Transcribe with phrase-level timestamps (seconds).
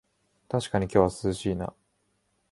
[0.47, 1.75] たしかに今日は涼しいな